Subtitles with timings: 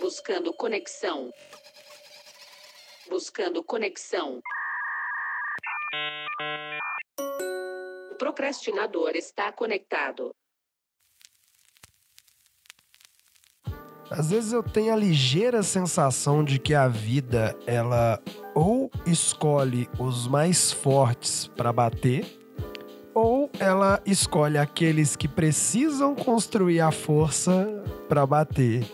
[0.00, 1.30] Buscando conexão.
[3.08, 4.40] Buscando conexão.
[8.12, 10.30] O procrastinador está conectado.
[14.10, 18.22] Às vezes eu tenho a ligeira sensação de que a vida ela
[18.54, 22.24] ou escolhe os mais fortes para bater,
[23.14, 27.66] ou ela escolhe aqueles que precisam construir a força
[28.08, 28.86] para bater.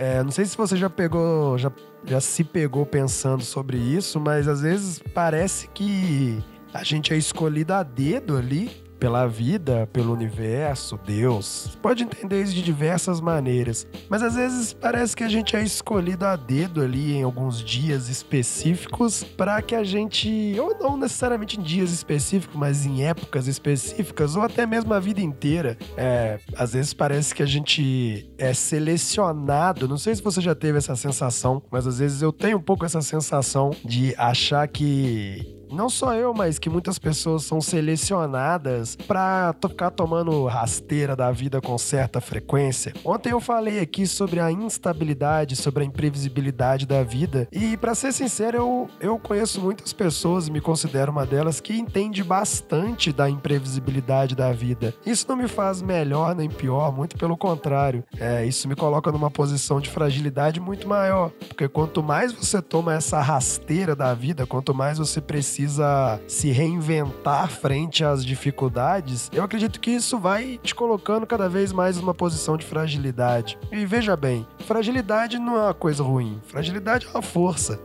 [0.00, 1.70] É, não sei se você já pegou, já,
[2.06, 7.74] já se pegou pensando sobre isso, mas às vezes parece que a gente é escolhido
[7.74, 11.78] a dedo ali pela vida, pelo universo, Deus.
[11.80, 16.26] Pode entender isso de diversas maneiras, mas às vezes parece que a gente é escolhido
[16.26, 21.62] a dedo ali em alguns dias específicos para que a gente, ou não necessariamente em
[21.62, 25.78] dias específicos, mas em épocas específicas, ou até mesmo a vida inteira.
[25.96, 29.88] É, às vezes parece que a gente é selecionado.
[29.88, 32.84] Não sei se você já teve essa sensação, mas às vezes eu tenho um pouco
[32.84, 39.54] essa sensação de achar que não só eu, mas que muitas pessoas são selecionadas para
[39.60, 42.92] ficar tomando rasteira da vida com certa frequência.
[43.04, 48.12] Ontem eu falei aqui sobre a instabilidade, sobre a imprevisibilidade da vida, e para ser
[48.12, 54.34] sincero, eu, eu conheço muitas pessoas, me considero uma delas, que entende bastante da imprevisibilidade
[54.34, 54.94] da vida.
[55.04, 58.04] Isso não me faz melhor nem pior, muito pelo contrário.
[58.18, 62.94] É, isso me coloca numa posição de fragilidade muito maior, porque quanto mais você toma
[62.94, 69.42] essa rasteira da vida, quanto mais você precisa precisa se reinventar frente às dificuldades, eu
[69.42, 73.58] acredito que isso vai te colocando cada vez mais numa posição de fragilidade.
[73.70, 77.80] E veja bem, fragilidade não é uma coisa ruim, fragilidade é uma força.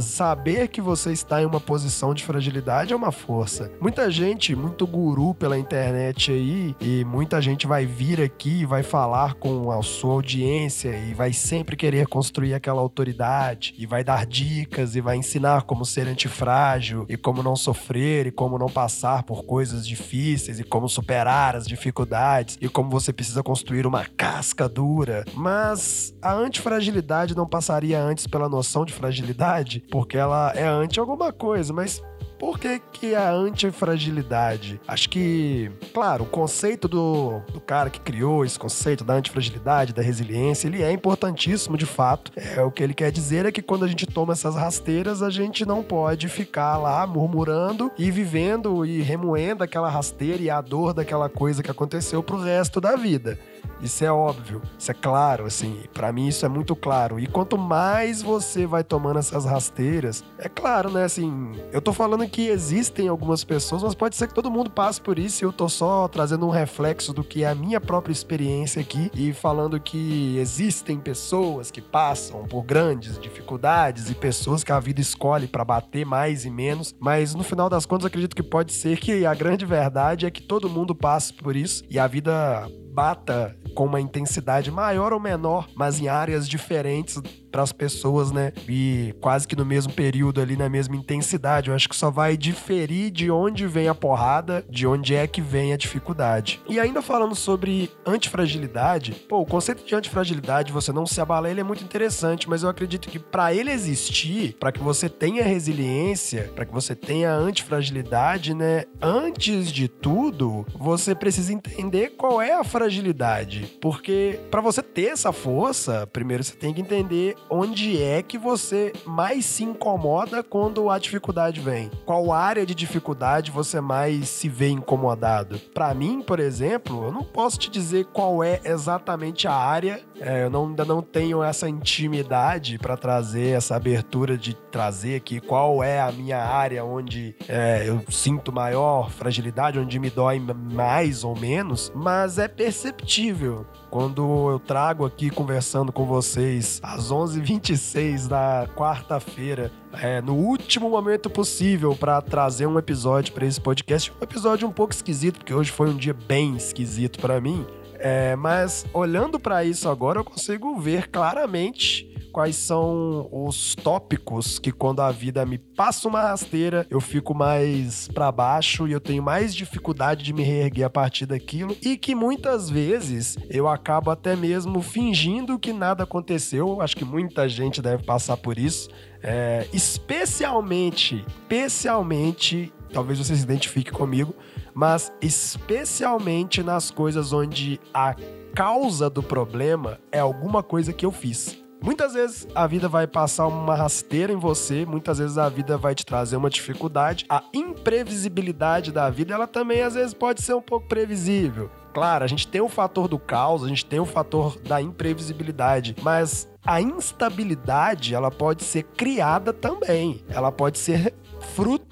[0.00, 3.70] Saber que você está em uma posição de fragilidade é uma força.
[3.78, 8.82] Muita gente, muito guru pela internet aí, e muita gente vai vir aqui e vai
[8.82, 14.24] falar com a sua audiência e vai sempre querer construir aquela autoridade e vai dar
[14.24, 19.24] dicas e vai ensinar como ser antifrágil e como não sofrer e como não passar
[19.24, 24.66] por coisas difíceis e como superar as dificuldades e como você precisa construir uma casca
[24.66, 25.24] dura.
[25.34, 29.84] Mas a antifragilidade não passaria antes pela noção de fragilidade?
[29.90, 32.02] porque ela é anti alguma coisa, mas
[32.38, 34.78] por que, que é a antifragilidade?
[34.86, 40.02] Acho que, claro, o conceito do, do cara que criou esse conceito da antifragilidade, da
[40.02, 42.30] resiliência, ele é importantíssimo de fato.
[42.36, 45.30] É, o que ele quer dizer é que quando a gente toma essas rasteiras, a
[45.30, 50.92] gente não pode ficar lá murmurando e vivendo e remoendo aquela rasteira e a dor
[50.92, 53.38] daquela coisa que aconteceu pro resto da vida.
[53.80, 57.20] Isso é óbvio, isso é claro, assim, para mim isso é muito claro.
[57.20, 62.26] E quanto mais você vai tomando essas rasteiras, é claro, né, assim, eu tô falando
[62.28, 65.52] que existem algumas pessoas, mas pode ser que todo mundo passe por isso e eu
[65.52, 69.78] tô só trazendo um reflexo do que é a minha própria experiência aqui e falando
[69.78, 75.64] que existem pessoas que passam por grandes dificuldades e pessoas que a vida escolhe para
[75.64, 79.34] bater mais e menos, mas no final das contas acredito que pode ser que a
[79.34, 84.00] grande verdade é que todo mundo passe por isso e a vida bata com uma
[84.00, 87.20] intensidade maior ou menor, mas em áreas diferentes
[87.56, 88.52] para as pessoas, né?
[88.68, 91.70] E quase que no mesmo período ali, na mesma intensidade.
[91.70, 95.40] Eu acho que só vai diferir de onde vem a porrada, de onde é que
[95.40, 96.60] vem a dificuldade.
[96.68, 101.60] E ainda falando sobre antifragilidade, pô, o conceito de antifragilidade, você não se abalar, ele
[101.60, 106.52] é muito interessante, mas eu acredito que para ele existir, para que você tenha resiliência,
[106.54, 108.84] para que você tenha antifragilidade, né?
[109.00, 115.32] Antes de tudo, você precisa entender qual é a fragilidade, porque para você ter essa
[115.32, 120.98] força, primeiro você tem que entender onde é que você mais se incomoda quando a
[120.98, 121.90] dificuldade vem?
[122.04, 125.58] Qual área de dificuldade você mais se vê incomodado?
[125.74, 130.00] Para mim, por exemplo, eu não posso te dizer qual é exatamente a área.
[130.20, 135.40] É, eu não, ainda não tenho essa intimidade para trazer essa abertura de trazer aqui
[135.40, 141.24] qual é a minha área onde é, eu sinto maior fragilidade, onde me dói mais
[141.24, 148.68] ou menos, mas é perceptível quando eu trago aqui conversando com vocês às 11h26 da
[148.74, 154.12] quarta-feira, é, no último momento possível para trazer um episódio para esse podcast.
[154.12, 157.66] Um episódio um pouco esquisito, porque hoje foi um dia bem esquisito para mim.
[157.98, 164.70] É, mas olhando para isso agora, eu consigo ver claramente quais são os tópicos que
[164.70, 169.22] quando a vida me passa uma rasteira, eu fico mais para baixo e eu tenho
[169.22, 174.36] mais dificuldade de me reerguer a partir daquilo e que muitas vezes eu acabo até
[174.36, 176.82] mesmo fingindo que nada aconteceu.
[176.82, 178.90] Acho que muita gente deve passar por isso.
[179.22, 184.34] É, especialmente, especialmente, talvez você se identifique comigo,
[184.74, 188.14] mas especialmente nas coisas onde a
[188.54, 191.64] causa do problema é alguma coisa que eu fiz.
[191.82, 195.94] Muitas vezes a vida vai passar uma rasteira em você, muitas vezes a vida vai
[195.94, 197.26] te trazer uma dificuldade.
[197.28, 201.70] A imprevisibilidade da vida, ela também às vezes pode ser um pouco previsível.
[201.94, 205.96] Claro, a gente tem o fator do caos, a gente tem o fator da imprevisibilidade,
[206.02, 210.22] mas a instabilidade, ela pode ser criada também.
[210.28, 211.14] Ela pode ser
[211.54, 211.85] fruto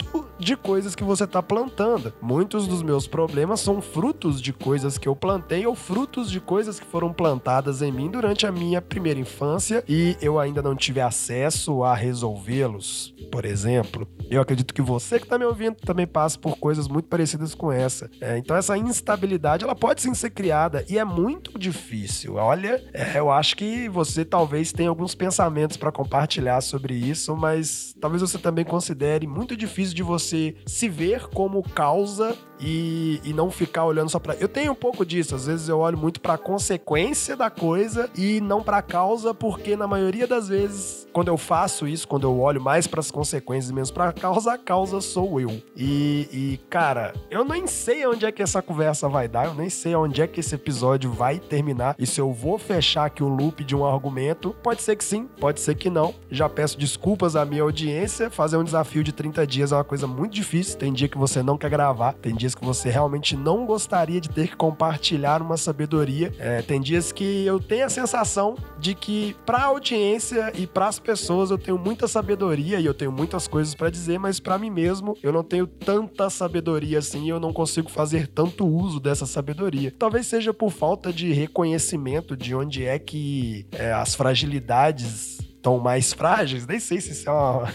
[0.44, 2.12] de coisas que você está plantando.
[2.20, 6.79] Muitos dos meus problemas são frutos de coisas que eu plantei ou frutos de coisas
[6.79, 11.00] que foram plantadas em mim durante a minha primeira infância e eu ainda não tive
[11.00, 13.14] acesso a resolvê-los.
[13.32, 17.08] Por exemplo, eu acredito que você que está me ouvindo também passa por coisas muito
[17.08, 18.11] parecidas com essa.
[18.20, 22.35] É, então essa instabilidade ela pode sim ser criada e é muito difícil.
[22.35, 27.94] Olha, é, eu acho que você talvez tenha alguns pensamentos para compartilhar sobre isso, mas
[27.99, 30.33] talvez você também considere muito difícil de você
[30.66, 32.34] se ver como causa
[32.64, 34.34] e, e não ficar olhando só para.
[34.37, 38.08] Eu tenho um pouco disso, às vezes eu olho muito para a consequência da coisa
[38.16, 42.25] e não para a causa, porque na maioria das vezes, quando eu faço isso, quando
[42.25, 45.62] eu olho mais para as consequências menos para a causa, a causa sou eu.
[45.76, 49.69] E, e, cara, eu nem sei onde é que essa conversa vai dar, eu nem
[49.69, 53.28] sei onde é que esse episódio vai terminar e se eu vou fechar aqui o
[53.28, 54.55] loop de um argumento.
[54.62, 56.14] Pode ser que sim, pode ser que não.
[56.31, 58.31] Já peço desculpas à minha audiência.
[58.31, 60.78] Fazer um desafio de 30 dias é uma coisa muito difícil.
[60.78, 64.28] Tem dia que você não quer gravar, tem dias que você realmente não gostaria de
[64.28, 66.32] ter que compartilhar uma sabedoria.
[66.38, 70.88] É, tem dias que eu tenho a sensação de que para a audiência e para
[70.88, 74.58] as pessoas eu tenho muita sabedoria e eu tenho muitas coisas para dizer, mas para
[74.58, 79.00] mim mesmo eu não tenho tanta sabedoria assim, e eu não consigo fazer tanto uso
[79.00, 79.92] dessa sabedoria.
[79.98, 86.12] Talvez seja por falta de reconhecimento de onde é que é, as fragilidades estão mais
[86.12, 87.72] frágeis, nem sei se isso é uma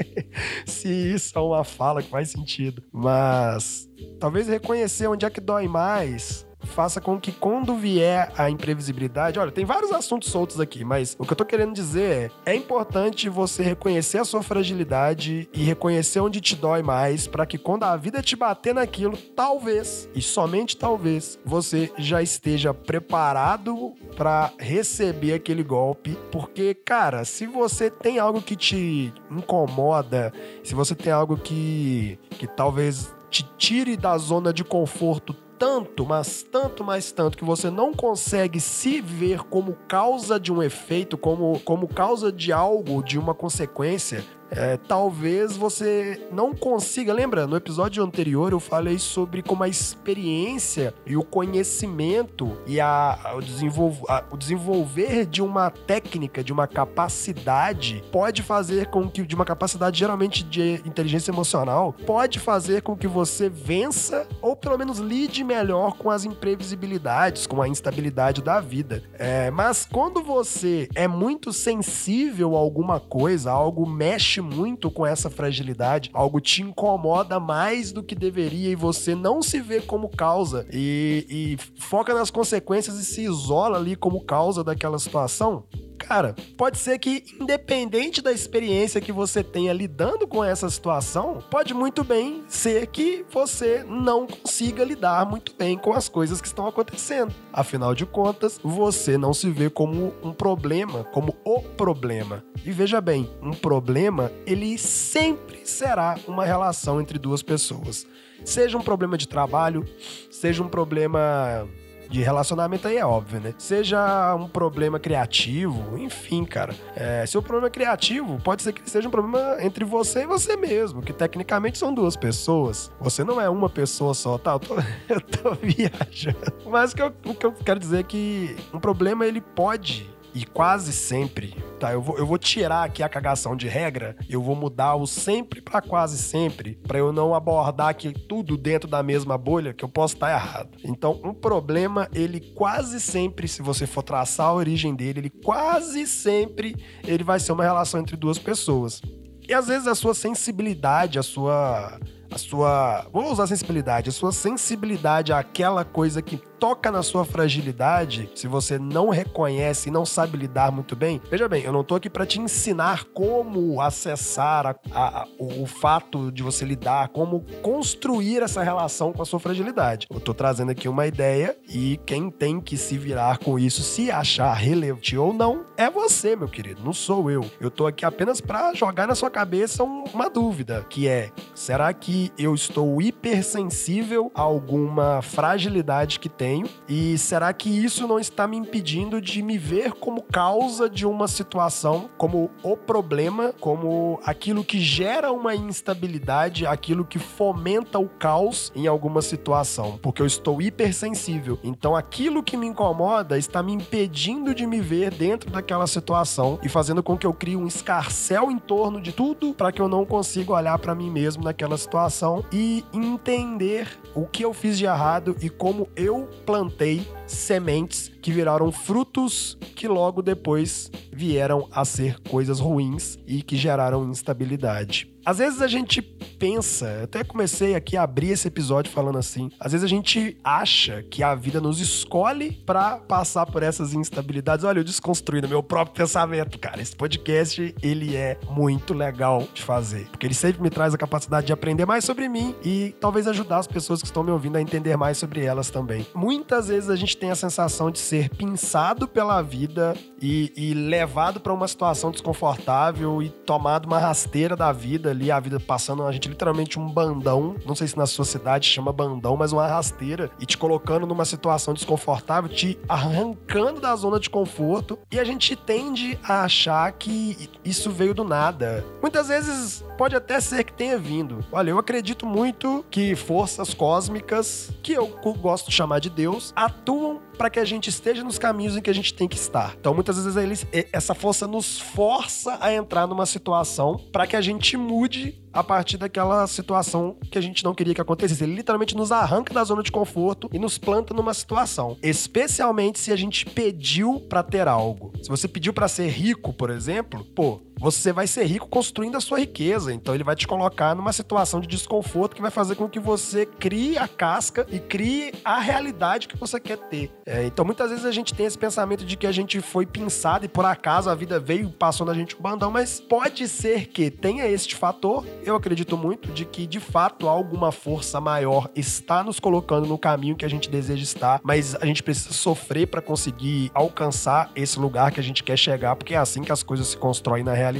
[0.66, 3.88] se isso é uma fala que faz sentido, mas
[4.20, 9.50] talvez reconhecer onde é que dói mais faça com que quando vier a imprevisibilidade, olha,
[9.50, 13.28] tem vários assuntos soltos aqui, mas o que eu tô querendo dizer é, é importante
[13.28, 17.96] você reconhecer a sua fragilidade e reconhecer onde te dói mais, para que quando a
[17.96, 25.62] vida te bater naquilo, talvez, e somente talvez, você já esteja preparado para receber aquele
[25.62, 30.32] golpe, porque, cara, se você tem algo que te incomoda,
[30.62, 36.42] se você tem algo que que talvez te tire da zona de conforto tanto, mas
[36.42, 41.60] tanto, mas tanto, que você não consegue se ver como causa de um efeito, como,
[41.60, 47.12] como causa de algo, de uma consequência, é, talvez você não consiga.
[47.12, 53.34] Lembra, no episódio anterior eu falei sobre como a experiência e o conhecimento e a,
[53.36, 59.22] o, desenvol, a, o desenvolver de uma técnica, de uma capacidade, pode fazer com que,
[59.22, 64.76] de uma capacidade geralmente de inteligência emocional, pode fazer com que você vença ou pelo
[64.76, 69.02] menos lide melhor com as imprevisibilidades, com a instabilidade da vida.
[69.18, 75.30] É, mas quando você é muito sensível a alguma coisa, algo mexe muito com essa
[75.30, 80.66] fragilidade, algo te incomoda mais do que deveria e você não se vê como causa.
[80.72, 85.64] E, e foca nas consequências e se isola ali como causa daquela situação,
[85.98, 91.74] cara, pode ser que, independente da experiência que você tenha lidando com essa situação, pode
[91.74, 96.66] muito bem ser que você não consiga lidar muito bem com as coisas que estão
[96.66, 97.34] acontecendo.
[97.52, 102.44] Afinal de contas, você não se vê como um problema, como o problema.
[102.64, 108.06] E veja bem, um problema, ele sempre será uma relação entre duas pessoas.
[108.44, 109.84] Seja um problema de trabalho,
[110.30, 111.68] seja um problema
[112.12, 113.54] de relacionamento aí é óbvio, né?
[113.56, 116.74] Seja um problema criativo, enfim, cara.
[116.94, 120.26] É, se o problema é criativo, pode ser que seja um problema entre você e
[120.26, 122.92] você mesmo, que tecnicamente são duas pessoas.
[123.00, 124.52] Você não é uma pessoa só, tá?
[124.52, 124.74] Eu tô,
[125.08, 126.52] eu tô viajando.
[126.66, 130.11] Mas o que, eu, o que eu quero dizer é que um problema ele pode
[130.34, 131.92] e quase sempre, tá?
[131.92, 135.60] Eu vou, eu vou tirar aqui a cagação de regra, eu vou mudar o sempre
[135.60, 139.88] para quase sempre, para eu não abordar aqui tudo dentro da mesma bolha, que eu
[139.88, 140.78] posso estar errado.
[140.84, 146.06] Então, um problema, ele quase sempre, se você for traçar a origem dele, ele quase
[146.06, 149.00] sempre ele vai ser uma relação entre duas pessoas.
[149.48, 151.98] E às vezes a sua sensibilidade, a sua
[152.32, 153.06] a sua.
[153.12, 158.78] Vamos usar sensibilidade, a sua sensibilidade àquela coisa que toca na sua fragilidade, se você
[158.78, 162.24] não reconhece e não sabe lidar muito bem, veja bem, eu não tô aqui para
[162.24, 168.62] te ensinar como acessar a, a, o, o fato de você lidar, como construir essa
[168.62, 170.06] relação com a sua fragilidade.
[170.08, 174.08] Eu tô trazendo aqui uma ideia e quem tem que se virar com isso, se
[174.08, 177.44] achar relevante ou não, é você, meu querido, não sou eu.
[177.60, 182.30] Eu tô aqui apenas para jogar na sua cabeça uma dúvida, que é: será que
[182.38, 186.68] eu estou hipersensível a alguma fragilidade que tem tenho?
[186.86, 191.26] E será que isso não está me impedindo de me ver como causa de uma
[191.26, 198.70] situação, como o problema, como aquilo que gera uma instabilidade, aquilo que fomenta o caos
[198.76, 199.98] em alguma situação?
[200.02, 201.58] Porque eu estou hipersensível.
[201.64, 206.68] Então aquilo que me incomoda está me impedindo de me ver dentro daquela situação e
[206.68, 210.04] fazendo com que eu crie um escarcel em torno de tudo para que eu não
[210.04, 215.36] consiga olhar para mim mesmo naquela situação e entender o que eu fiz de errado
[215.40, 222.60] e como eu plantei sementes que viraram frutos que logo depois vieram a ser coisas
[222.60, 225.10] ruins e que geraram instabilidade.
[225.24, 226.02] Às vezes a gente
[226.42, 231.00] pensa, até comecei aqui a abrir esse episódio falando assim, às vezes a gente acha
[231.08, 234.64] que a vida nos escolhe para passar por essas instabilidades.
[234.64, 236.82] Olha, eu desconstruindo meu próprio pensamento, cara.
[236.82, 241.46] Esse podcast, ele é muito legal de fazer, porque ele sempre me traz a capacidade
[241.46, 244.60] de aprender mais sobre mim e talvez ajudar as pessoas que estão me ouvindo a
[244.60, 246.04] entender mais sobre elas também.
[246.12, 251.38] Muitas vezes a gente tem a sensação de ser pinçado pela vida e, e levado
[251.38, 256.10] para uma situação desconfortável e tomado uma rasteira da vida ali, a vida passando a
[256.10, 260.30] gente literalmente um bandão, não sei se na sua cidade chama bandão, mas uma rasteira
[260.40, 265.54] e te colocando numa situação desconfortável, te arrancando da zona de conforto e a gente
[265.54, 268.84] tende a achar que isso veio do nada.
[269.00, 271.44] Muitas vezes pode até ser que tenha vindo.
[271.52, 275.06] Olha, eu acredito muito que forças cósmicas, que eu
[275.40, 278.90] gosto de chamar de Deus, atuam para que a gente esteja nos caminhos em que
[278.90, 279.74] a gente tem que estar.
[279.78, 284.76] Então, muitas vezes essa força nos força a entrar numa situação para que a gente
[284.76, 288.42] mude a partir daquela situação que a gente não queria que acontecesse.
[288.42, 291.96] Ele literalmente nos arranca da zona de conforto e nos planta numa situação.
[292.02, 295.12] Especialmente se a gente pediu para ter algo.
[295.22, 299.20] Se você pediu para ser rico, por exemplo, pô, você vai ser rico construindo a
[299.20, 299.92] sua riqueza.
[299.92, 303.44] Então ele vai te colocar numa situação de desconforto que vai fazer com que você
[303.44, 307.10] crie a casca e crie a realidade que você quer ter.
[307.26, 310.44] É, então muitas vezes a gente tem esse pensamento de que a gente foi pinçado
[310.44, 313.86] e por acaso a vida veio e passou na gente um bandão, mas pode ser
[313.88, 319.24] que tenha este fator eu acredito muito de que, de fato, alguma força maior está
[319.24, 323.02] nos colocando no caminho que a gente deseja estar, mas a gente precisa sofrer para
[323.02, 326.88] conseguir alcançar esse lugar que a gente quer chegar, porque é assim que as coisas
[326.88, 327.71] se constroem na realidade.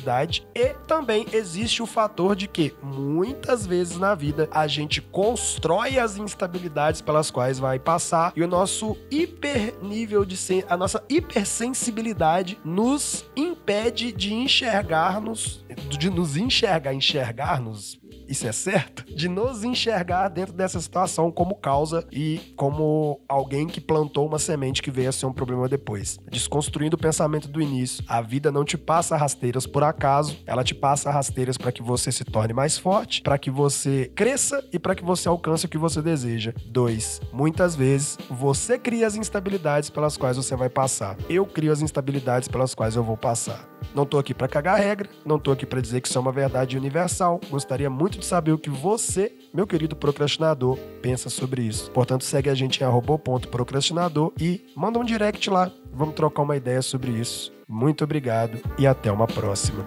[0.54, 6.16] E também existe o fator de que muitas vezes na vida a gente constrói as
[6.16, 10.36] instabilidades pelas quais vai passar e o nosso hiper nível de
[10.68, 19.04] a nossa hipersensibilidade nos impede de enxergar-nos, de nos enxergar enxergar-nos isso é certo?
[19.14, 24.82] De nos enxergar dentro dessa situação como causa e como alguém que plantou uma semente
[24.82, 26.18] que veio a ser um problema depois.
[26.30, 28.04] Desconstruindo o pensamento do início.
[28.06, 32.10] A vida não te passa rasteiras por acaso, ela te passa rasteiras para que você
[32.10, 35.78] se torne mais forte, para que você cresça e para que você alcance o que
[35.78, 36.52] você deseja.
[36.66, 41.16] Dois, muitas vezes você cria as instabilidades pelas quais você vai passar.
[41.28, 43.68] Eu crio as instabilidades pelas quais eu vou passar.
[43.94, 46.32] Não tô aqui para cagar regra, não tô aqui para dizer que isso é uma
[46.32, 47.40] verdade universal.
[47.50, 51.90] Gostaria muito de saber o que você, meu querido procrastinador, pensa sobre isso.
[51.90, 55.70] Portanto, segue a gente em arroba.procrastinador e manda um direct lá.
[55.92, 57.52] Vamos trocar uma ideia sobre isso.
[57.68, 59.86] Muito obrigado e até uma próxima.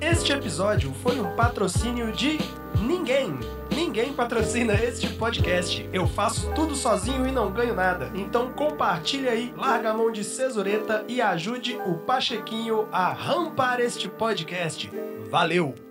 [0.00, 2.38] Este episódio foi um patrocínio de
[2.80, 3.38] ninguém.
[3.90, 5.90] Ninguém patrocina este podcast.
[5.92, 8.08] Eu faço tudo sozinho e não ganho nada.
[8.14, 14.08] Então compartilhe aí, larga a mão de cesureta e ajude o Pachequinho a rampar este
[14.08, 14.88] podcast.
[15.28, 15.89] Valeu!